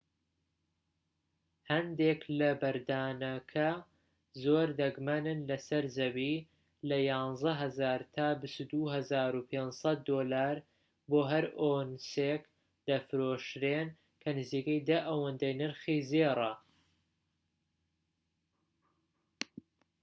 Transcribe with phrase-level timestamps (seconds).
[1.69, 3.69] هەندێک لەو بەردانە کە
[4.43, 6.35] زۆر دەگمەنن لەسەر زەوی
[6.89, 10.55] لە 11,000 تا 22,500 دۆلار
[11.09, 12.43] بۆ هەر ئۆنسێک
[12.87, 13.89] دەفرۆشرێن
[14.21, 16.53] کە نزیکەی دە ئەوەندەی نرخی زێڕە